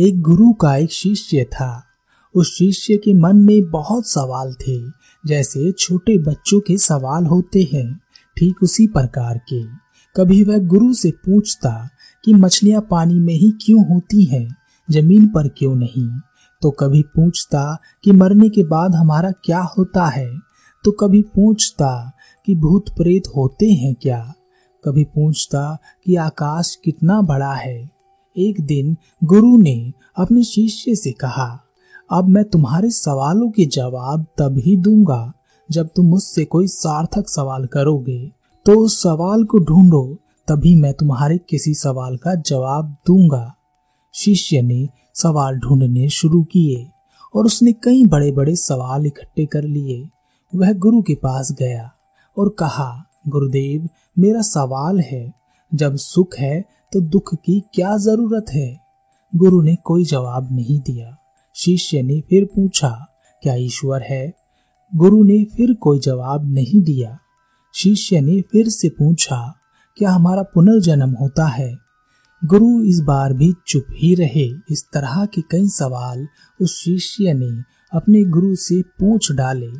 [0.00, 1.84] एक गुरु का एक शिष्य था।
[2.34, 4.80] उस शिष्य के मन में बहुत सवाल थे,
[5.26, 8.00] जैसे छोटे बच्चों के सवाल होते हैं,
[8.36, 9.64] ठीक उसी प्रकार के।
[10.16, 11.88] कभी वह गुरु से पूछता
[12.24, 14.56] कि, मछलियाँ पानी में ही क्यों होती हैं?
[14.90, 16.20] ज़मीन पर क्यों नहीं?
[16.62, 20.38] तो कभी पूछता कि, मरने के बाद हमारा क्या होता है?
[20.84, 22.12] तो कभी पूछता
[22.46, 24.34] कि, भूत प्रेत होते हैं क्या?
[24.84, 27.97] कभी पूछता कि, आकाश कितना बड़ा है?
[28.38, 31.48] एक दिन गुरु ने अपने शिष्य से कहा,
[32.10, 35.32] अब मैं तुम्हारे सवालों के जवाब तभी दूँगा
[35.68, 38.20] जब तुम मुझसे कोई सार्थक सवाल करोगे।
[38.66, 43.54] तो उस सवाल को ढूंढो, तभी मैं तुम्हारे किसी सवाल का जवाब दूँगा।
[44.14, 46.86] शिष्य ने सवाल ढूँढने शुरू किए
[47.34, 50.08] और उसने कई बड़े बड़े सवाल इकट्ठे कर लिए।
[50.52, 51.90] वह गुरु के पास गया
[52.36, 55.32] और कहा, गुरुदेव, मेरा सवाल है,
[55.72, 58.80] जब सुख है तो दुख की क्या ज़रूरत है?
[59.36, 61.16] गुरु ने कोई जवाब नहीं दिया।
[61.54, 63.06] शिष्य ने फिर पूछा,
[63.42, 64.34] क्या ईश्वर है?
[64.94, 67.18] गुरु ने फिर कोई जवाब नहीं दिया।
[67.74, 69.54] शिष्य ने फिर से पूछा,
[69.96, 71.76] क्या हमारा पुनर्जन्म होता है?
[72.44, 76.26] गुरु इस बार भी चुप ही रहे। इस तरह के कई सवाल
[76.60, 79.70] उस शिष्य ने अपने गुरु से पूछ डाले।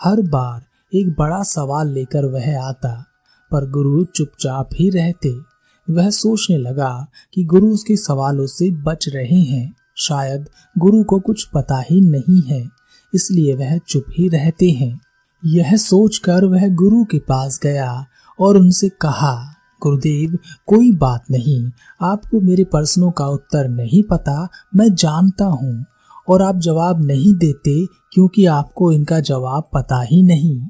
[0.00, 0.62] हर बार
[0.96, 3.04] एक बड़ा सवाल लेकर वह आता,
[3.50, 5.53] पर गुरु चुपचाप ही रहते।
[5.88, 11.44] वह सोचने लगा कि गुरु उसके सवालों से बच रहे हैं। शायद गुरु को कुछ
[11.44, 12.64] पता ही नहीं है,
[13.12, 15.00] इसलिए वह चुप ही रहते हैं।
[15.42, 18.06] यह सोचकर वह गुरु के पास गया
[18.38, 19.34] और उनसे कहा,
[19.82, 21.64] गुरुदेव, कोई बात नहीं,
[22.02, 25.84] आपको मेरे प्रश्नों का उत्तर नहीं पता, मैं जानता हूँ,
[26.28, 30.60] और आप जवाब नहीं देते क्योंकि आपको इनका जवाब पता ही नहीं,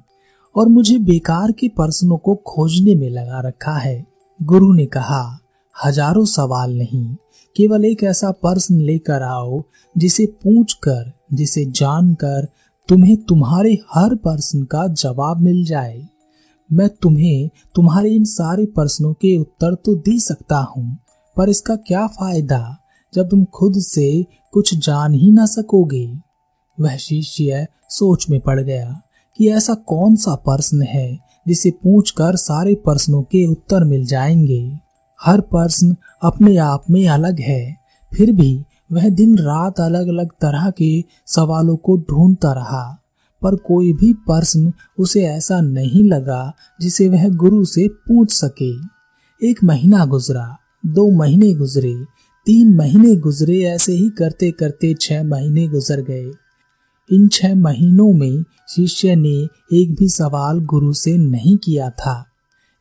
[0.57, 5.39] और मुझे बेकार के प्रश्नों को खोजने में लगा रखा है। गुरु ने कहा,
[5.77, 7.05] हज़ारों सवाल नहीं,
[7.57, 9.63] केवल एक ऐसा प्रश्न लेकर आओ,
[9.97, 12.47] जिसे पूछकर, जिसे जानकर
[12.89, 16.03] तुम्हें तुम्हारे हर प्रश्न का जवाब मिल जाए।
[16.71, 20.99] मैं तुम्हें तुम्हारे इन सारे प्रश्नों के उत्तर तो दे सकता हूँ,
[21.37, 22.77] पर इसका क्या फ़ायदा
[23.13, 26.07] जब तुम खुद से कुछ जान ही ना सकोगे?
[26.79, 29.01] वह शिष्य सोच में पड़ गया
[29.37, 31.09] कि ऐसा कौन सा प्रश्न है
[31.49, 34.79] जिसे पूछकर सारे प्रश्नों के उत्तर मिल जाएँगे।
[35.23, 37.77] हर प्रश्न अपने आप में अलग है।
[38.13, 38.63] फिर भी
[38.93, 43.03] वह दिन रात अलग अलग तरह के सवालों को ढूंढता रहा,
[43.43, 48.73] पर कोई भी प्रश्न उसे ऐसा नहीं लगा जिसे वह गुरु से पूछ सके।
[49.51, 50.57] एक महीना गुजरा,
[50.87, 51.95] दो महीने गुजरे,
[52.47, 56.31] तीन महीने गुजरे ऐसे ही करते करते छह महीने गुजर गए।
[57.13, 62.25] इन छह महीनों में शिष्य ने एक भी सवाल गुरु से नहीं किया था।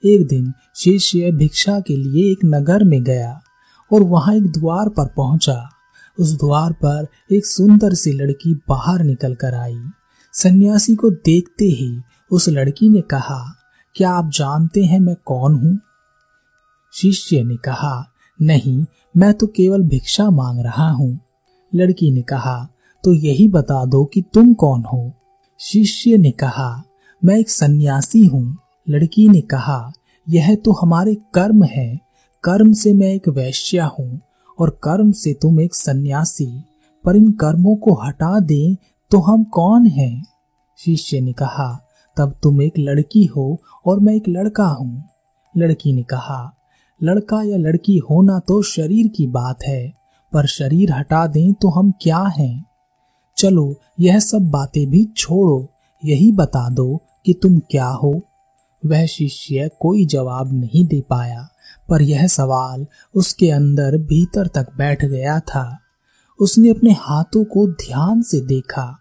[0.05, 3.41] एक दिन शिष्य भिक्षा के लिए एक नगर में गया
[3.93, 5.69] और वहाँ एक द्वार पर पहुँचा।
[6.19, 9.79] उस द्वार पर एक सुंदर सी लड़की बाहर निकल कर आई।
[10.33, 12.01] सन्यासी को देखते ही
[12.31, 13.55] उस लड़की ने कहा,
[13.95, 15.79] क्या आप जानते हैं मैं कौन हूँ?
[16.93, 18.85] शिष्य ने कहा, नहीं,
[19.17, 21.19] मैं तो केवल भिक्षा मांग रहा हूँ।
[21.75, 22.69] लड़की ने कहा
[23.03, 25.11] तो यही बता दो कि तुम कौन हो।
[25.59, 26.83] शिष्य ने कहा,
[27.21, 29.93] मैं एक सन्यासी हूँ। लड़की ने कहा,
[30.27, 31.99] यह तो हमारे कर्म है।
[32.43, 34.19] कर्म से मैं एक वैश्या हूँ
[34.59, 36.51] और कर्म से तुम एक सन्यासी।
[37.05, 38.75] पर इन कर्मों को हटा दें
[39.11, 40.25] तो हम कौन हैं?
[40.79, 41.67] शिष्य ने कहा,
[42.17, 45.03] तब तुम एक लड़की हो और मैं एक लड़का हूँ।
[45.55, 46.53] लड़की ने कहा,
[47.01, 49.93] लड़का या लड़की होना तो शरीर की बात है,
[50.33, 52.65] पर शरीर हटा दें तो हम क्या हैं?
[53.43, 55.69] चलो, यह सब बातें भी छोड़ो,
[56.05, 58.21] यही बता दो कि तुम क्या हो।
[58.85, 61.49] वह शिष्य कोई जवाब नहीं दे पाया,
[61.89, 65.79] पर यह सवाल उसके अंदर भीतर तक बैठ गया था।
[66.39, 68.97] उसने अपने हाथों को ध्यान से देखा,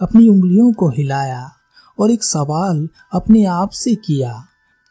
[0.00, 1.50] अपनी उंगलियों को हिलाया
[2.00, 4.44] और एक सवाल अपने आप से किया,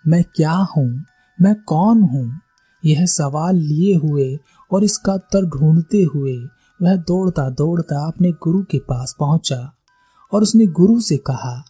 [0.07, 1.03] मैं क्या हूँ?
[1.41, 2.39] मैं कौन हूँ?
[2.85, 4.37] यह सवाल लिए हुए
[4.71, 6.37] और इसका उत्तर ढूंढते हुए
[6.81, 9.73] वह दौड़ता दौड़ता अपने गुरु के पास पहुँचा
[10.33, 11.63] और उसने गुरु से कहा,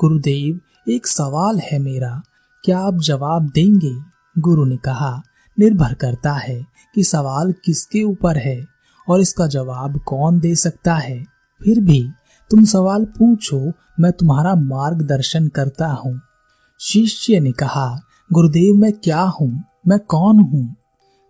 [0.00, 2.22] गुरुदेव, एक सवाल है मेरा।
[2.64, 3.94] क्या आप जवाब देंगे?
[4.38, 5.22] गुरु ने कहा,
[5.58, 8.66] निर्भर करता है कि सवाल किसके ऊपर है
[9.08, 11.24] और इसका जवाब कौन दे सकता है।
[11.64, 12.10] फिर भी
[12.50, 16.20] तुम सवाल पूछो, मैं तुम्हारा मार्गदर्शन करता हूँ।
[16.80, 18.00] शिष्य ने कहा,
[18.32, 19.64] गुरुदेव, मैं क्या हूँ?
[19.86, 20.76] मैं कौन हूँ?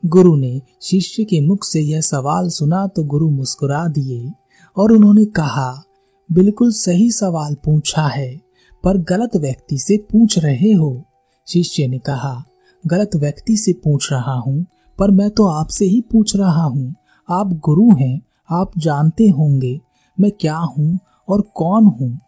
[0.03, 4.33] गुरु ने शिष्य के मुख से यह सवाल सुना तो गुरु मुस्कुरा दिए
[4.77, 5.85] और उन्होंने कहा,
[6.31, 8.41] बिल्कुल सही सवाल पूछा है,
[8.85, 11.05] पर गलत व्यक्ति से पूछ रहे हो।
[11.49, 12.45] शिष्य ने कहा,
[12.85, 14.67] गलत व्यक्ति से पूछ रहा हूँ,
[14.99, 16.95] पर मैं तो आपसे ही पूछ रहा हूँ।
[17.29, 18.21] आप गुरु हैं,
[18.51, 19.79] आप जानते होंगे
[20.19, 22.19] मैं क्या हूँ और कौन हूँ।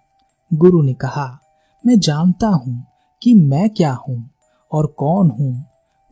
[0.51, 1.31] गुरु ने कहा,
[1.85, 2.83] मैं जानता हूँ
[3.23, 4.23] कि मैं क्या हूँ
[4.73, 5.55] और कौन हूँ,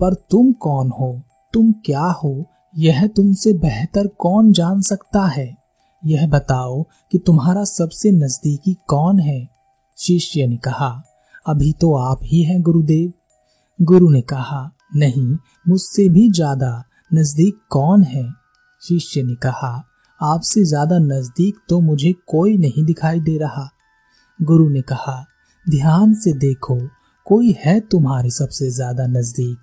[0.00, 1.20] पर तुम कौन हो?
[1.54, 2.46] तुम क्या हो,
[2.78, 5.56] यह तुमसे बेहतर कौन जान सकता है?
[6.04, 6.82] यह बताओ
[7.12, 9.48] कि तुम्हारा सबसे नजदीकी कौन है?
[9.98, 11.02] शिष्य ने कहा,
[11.46, 13.12] अभी तो आप ही हैं गुरुदेव।
[13.84, 15.36] गुरु ने कहा, नहीं,
[15.68, 16.84] मुझसे भी ज़्यादा
[17.14, 18.32] नज़दीक कौन है?
[18.82, 19.84] शिष्य ने कहा,
[20.20, 23.68] आपसे ज़्यादा नज़दीक तो मुझे कोई नहीं दिखाई दे रहा।
[24.42, 25.24] गुरु ने कहा,
[25.70, 26.80] ध्यान से देखो,
[27.26, 29.58] कोई है तुम्हारे सबसे ज़्यादा नज़दीक?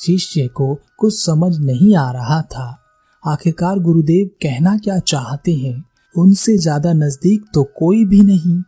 [0.00, 2.76] शिष्य को कुछ समझ नहीं आ रहा था।
[3.24, 5.84] आखिरकार गुरुदेव कहना क्या चाहते हैं?
[6.14, 8.62] उनसे ज़्यादा नज़दीक तो कोई भी नहीं।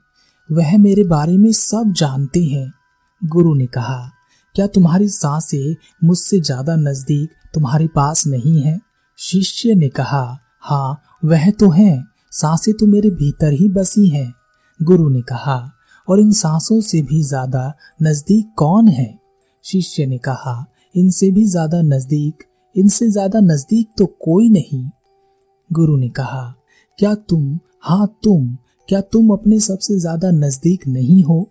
[0.50, 2.72] वह मेरे बारे में सब जानते हैं।
[3.22, 4.10] गुरु ने कहा,
[4.54, 5.74] क्या तुम्हारी साँसें
[6.04, 8.78] मुझसे ज़्यादा नज़दीक तुम्हारे पास नहीं है?
[9.18, 12.02] शिष्य ने कहा हाँ वह तो है।
[12.32, 14.32] साँसें तो मेरे भीतर ही बसी हैं।
[14.80, 15.56] गुरु ने कहा,
[16.08, 19.18] और इन सांसों से भी ज़्यादा नज़दीक कौन है?
[19.64, 20.54] शिष्य ने कहा
[20.94, 22.42] इनसे भी ज़्यादा नज़दीक,
[22.76, 24.84] इनसे ज़्यादा नज़दीक तो कोई नहीं।
[25.70, 26.54] गुरु ने कहा,
[26.98, 28.46] क्या तुम हाँ तुम,
[28.88, 31.46] क्या तुम अपने सबसे ज़्यादा नज़दीक नहीं हो?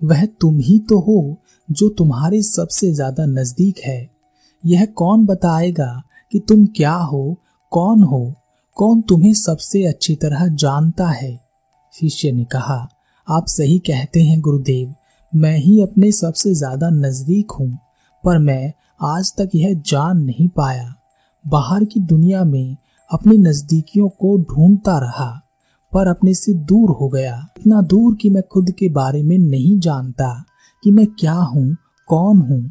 [0.00, 1.36] वह तुम ही तो हो
[1.68, 4.10] जो तुम्हारे सबसे ज़्यादा नज़दीक है।
[4.64, 6.02] यह कौन बताएगा
[6.32, 7.36] कि तुम क्या हो,
[7.72, 8.34] कौन हो,
[8.76, 11.40] कौन तुम्हें सबसे अच्छी तरह जानता है?
[11.94, 12.88] शिष्य ने कहा,
[13.28, 14.94] आप सही कहते हैं, गुरुदेव,
[15.32, 17.78] मैं ही अपने सबसे ज़्यादा नज़दीक हूँ।
[18.24, 18.72] पर मैं
[19.02, 20.94] आज तक यह जान नहीं पाया।
[21.44, 22.76] बाहर की दुनिया में
[23.10, 25.40] अपने नजदीकियों को ढूंढता रहा,
[25.92, 29.78] पर अपने से दूर हो गया। इतना दूर कि मैं खुद के बारे में नहीं
[29.78, 30.44] जानता
[30.84, 31.76] कि मैं क्या हूँ,
[32.08, 32.70] कौन हूँ,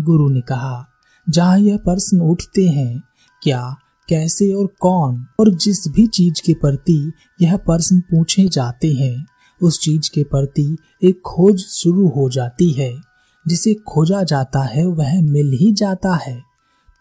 [0.00, 0.84] गुरु ने कहा।
[1.30, 3.02] जहाँ यह प्रश्न उठते हैं,
[3.42, 3.76] क्या,
[4.08, 9.26] कैसे और कौन, और जिस भी चीज़ के प्रति यह प्रश्न पूछे जाते हैं,
[9.62, 13.05] उस चीज़ के प्रति एक खोज शुरू हो जाती है।
[13.46, 16.40] जिसे खोजा जाता है, वह मिल ही जाता है।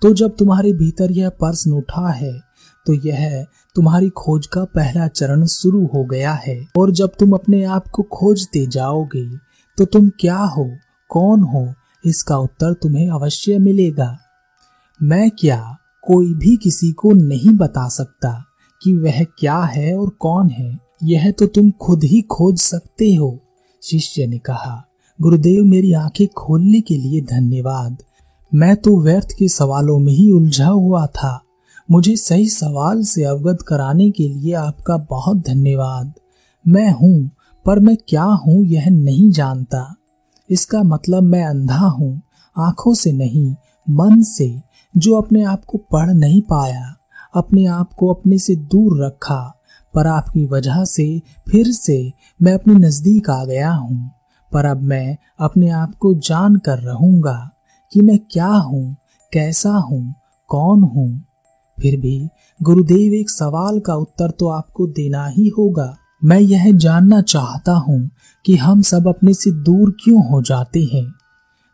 [0.01, 2.33] तो जब तुम्हारे भीतर यह प्रश्न उठा है
[2.85, 3.45] तो यह
[3.75, 8.03] तुम्हारी खोज का पहला चरण शुरू हो गया है। और जब तुम अपने आप को
[8.11, 9.25] खोजते जाओगे
[9.77, 10.69] तो तुम क्या हो,
[11.09, 11.67] कौन हो,
[12.03, 14.17] इसका उत्तर तुम्हें अवश्य मिलेगा।
[14.99, 18.31] मैं क्या, कोई भी किसी को नहीं बता सकता
[18.81, 23.37] कि वह क्या है और कौन है। यह तो तुम खुद ही खोज सकते हो,
[23.83, 24.83] शिष्य ने कहा।
[25.21, 27.97] गुरुदेव मेरी आँखें खोलने के लिए धन्यवाद।
[28.53, 31.41] मैं तो व्यर्थ के सवालों में ही उलझा हुआ था।
[31.91, 36.13] मुझे सही सवाल से अवगत कराने के लिए आपका बहुत धन्यवाद।
[36.67, 37.31] मैं हूँ,
[37.65, 39.95] पर मैं क्या हूँ यह नहीं जानता।
[40.49, 42.21] इसका मतलब मैं अंधा हूँ,
[42.57, 43.55] आँखों से नहीं,
[43.89, 44.61] मन से,
[44.97, 46.95] जो अपने आप को पढ़ नहीं पाया,
[47.35, 49.59] अपने आप को अपने से दूर रखा,
[49.93, 51.21] पर आपकी वजह से
[51.51, 54.11] फिर से मैं अपने नज़दीक आ गया हूँ।
[54.51, 57.51] पर अब मैं अपने आप को जान कर रहूँगा
[57.91, 58.95] कि मैं क्या हूँ,
[59.31, 60.13] कैसा हूँ,
[60.49, 61.23] कौन हूँ।
[61.77, 62.29] फिर भी
[62.61, 68.09] गुरुदेव, एक सवाल का उत्तर तो आपको देना ही होगा। मैं यह जानना चाहता हूँ
[68.45, 71.05] कि हम सब अपने से दूर क्यों हो जाते हैं।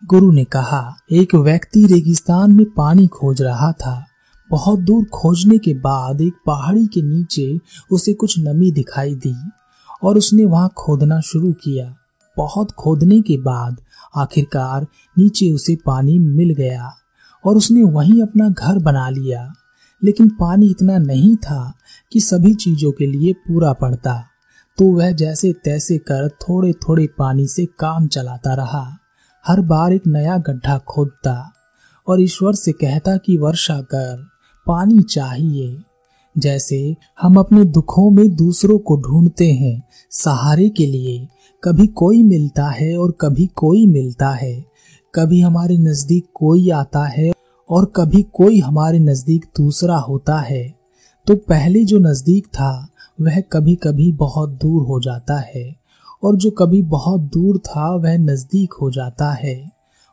[0.04, 4.06] गुरु ने कहा, एक व्यक्ति रेगिस्तान में पानी खोज रहा था।
[4.50, 7.60] बहुत दूर खोजने के बाद एक पहाड़ी के नीचे
[7.92, 9.36] उसे कुछ नमी दिखाई दी
[10.04, 11.96] और उसने वहाँ खोदना शुरू किया।
[12.38, 13.82] बहुत खोदने के बाद
[14.16, 16.92] आखिरकार नीचे उसे पानी मिल गया
[17.46, 19.54] और उसने वहीं अपना घर बना लिया।
[20.04, 21.74] लेकिन पानी इतना नहीं था
[22.12, 24.28] कि सभी चीज़ों के लिए पूरा पड़ता
[24.78, 28.98] तो वह जैसे तैसे कर थोड़े थोड़े पानी से काम चलाता रहा।
[29.48, 31.54] हर बार एक नया गड्ढा खोदता
[32.08, 34.28] और ईश्वर से कहता कि, वर्षा कर,
[34.68, 35.84] पानी चाहिए।
[36.38, 41.28] जैसे हम अपने दुखों में दूसरों को ढूंढते हैं सहारे के लिए
[41.64, 44.54] कभी कोई मिलता है और कभी कोई मिलता है।
[45.14, 47.32] कभी हमारे नज़दीक कोई आता है
[47.70, 50.64] और कभी कोई हमारे नज़दीक दूसरा होता है।
[51.28, 52.88] तो पहले जो नज़दीक था,
[53.22, 55.76] वह कभी कभी बहुत दूर हो जाता है
[56.24, 59.72] और जो कभी बहुत दूर था, वह नज़दीक हो जाता है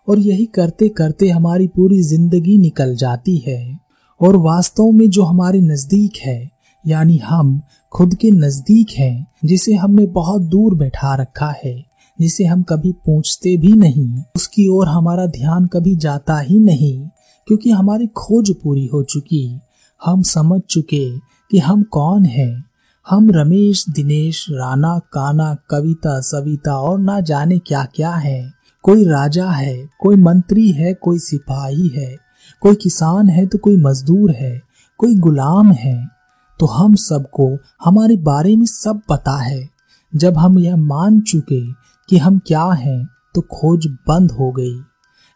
[0.08, 3.78] और यही करते करते हमारी पूरी ज़िंदगी निकल जाती है
[4.20, 6.38] और वास्तव में जो हमारे नज़दीक है
[6.86, 11.84] यानी हम खुद के नज़दीक हैं, जिसे हमने बहुत दूर बैठा रखा है,
[12.20, 17.08] जिसे हम कभी पूछते भी नहीं। उसकी ओर हमारा ध्यान कभी जाता ही नहीं,
[17.46, 19.60] क्योंकि हमारी खोज पूरी हो चुकी।
[20.04, 22.64] हम समझ चुके कि हम कौन हैं।
[23.10, 29.50] हम रमेश, दिनेश, राणा काना कविता, सविता और ना जाने क्या क्या है। कोई राजा
[29.50, 32.16] है, कोई मंत्री है, कोई सिपाही है।
[32.60, 34.62] कोई किसान है तो कोई मजदूर है,
[34.98, 36.17] कोई गुलाम है।
[36.60, 39.68] तो हम सबको, हमारे बारे में सब पता है।
[40.12, 41.60] जब हम यह मान चुके
[42.08, 44.76] कि हम क्या हैं तो खोज बंद हो गई।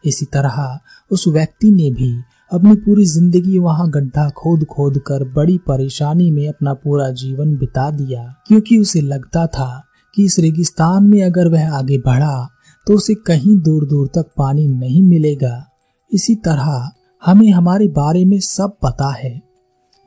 [0.03, 0.79] इसी तरह
[1.11, 2.13] उस व्यक्ति ने भी
[2.51, 7.89] अपनी पूरी ज़िंदगी वहाँ गड्ढा खोद खोद कर बड़ी परेशानी में अपना पूरा जीवन बिता
[7.91, 12.47] दिया, क्योंकि उसे लगता था कि इस रेगिस्तान में अगर वह आगे बढ़ा
[12.87, 15.63] तो उसे कहीं दूर दूर तक पानी नहीं मिलेगा।
[16.11, 19.39] इसी तरह हमें हमारे बारे में सब पता है।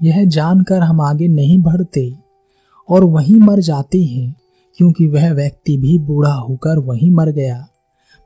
[0.03, 2.17] यह जानकर हम आगे नहीं बढ़ते
[2.89, 4.35] और वहीं मर जाते हैं,
[4.77, 7.69] क्योंकि वह व्यक्ति भी बूढ़ा होकर वहीं मर गया।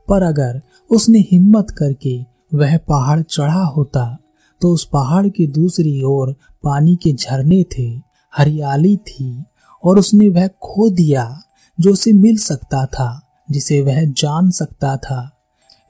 [0.07, 0.61] पर अगर
[0.91, 4.17] उसने हिम्मत करके वह पहाड़ चढ़ा होता
[4.61, 8.01] तो उस पहाड़ की दूसरी ओर पानी के झरने थे,
[8.37, 9.43] हरियाली थी,
[9.83, 11.41] और उसने वह खो दिया,
[11.79, 15.37] जो उसे मिल सकता था, जिसे वह जान सकता था।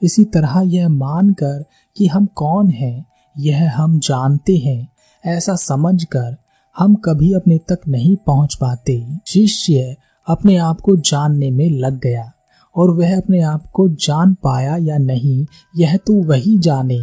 [0.02, 1.64] इसी तरह यह मानकर
[1.96, 3.06] कि हम कौन हैं,
[3.38, 4.91] यह हम जानते हैं।
[5.24, 6.36] ऐसा समझकर
[6.78, 9.96] हम कभी अपने तक नहीं पहुँच पाते। शिष्य
[10.28, 12.32] अपने आप को जानने में लग गया
[12.76, 16.98] और वह अपने आप को जान पाया या नहीं, यह तो वही जाने।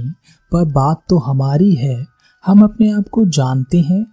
[0.52, 2.06] पर बात तो हमारी है।
[2.46, 4.06] हम अपने आप को जानते हैं।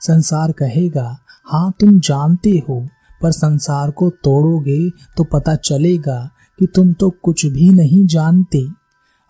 [0.00, 1.16] संसार कहेगा
[1.46, 2.88] हाँ तुम जानते हो,
[3.22, 8.66] पर संसार को तोड़ोगे तो पता चलेगा कि तुम तो कुछ भी नहीं जानते।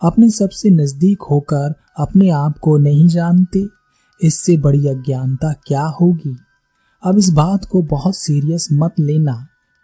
[0.01, 3.82] अपने सबसे नज़दीक होकर अपने आप को नहीं जानते।
[4.23, 6.35] इससे बड़ी अज्ञानता क्या होगी?
[7.03, 9.35] अब इस बात को बहुत सीरियस मत लेना,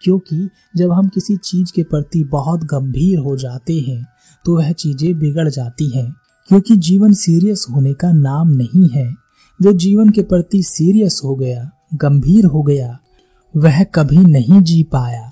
[0.02, 4.06] क्योंकि जब हम किसी चीज़ के प्रति बहुत गंभीर हो जाते हैं
[4.46, 6.12] तो वह चीज़ें बिगड़ जाती हैं,
[6.50, 9.10] क्योंकि जीवन सीरियस होने का नाम नहीं है।
[9.60, 12.98] जो जीवन के प्रति सीरियस हो गया, गंभीर हो गया,
[13.54, 15.29] वह कभी नहीं जी पाया।